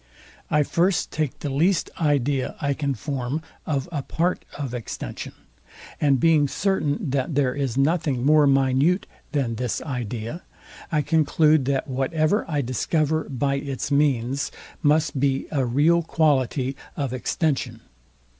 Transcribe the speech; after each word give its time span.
I 0.49 0.63
first 0.63 1.11
take 1.11 1.41
the 1.41 1.51
least 1.51 1.91
idea 1.99 2.55
I 2.59 2.73
can 2.73 2.95
form 2.95 3.43
of 3.67 3.87
a 3.91 4.01
part 4.01 4.45
of 4.57 4.73
extension, 4.73 5.33
and 6.01 6.19
being 6.19 6.47
certain 6.47 7.11
that 7.11 7.35
there 7.35 7.53
is 7.53 7.77
nothing 7.77 8.25
more 8.25 8.47
minute 8.47 9.05
than 9.31 9.53
this 9.57 9.79
idea, 9.83 10.41
I 10.91 11.03
conclude, 11.03 11.65
that 11.65 11.87
whatever 11.87 12.45
I 12.49 12.61
discover 12.61 13.25
by 13.29 13.57
its 13.57 13.91
means 13.91 14.51
must 14.81 15.19
be 15.19 15.45
a 15.51 15.65
real 15.65 16.01
quality 16.01 16.75
of 16.97 17.13
extension. 17.13 17.81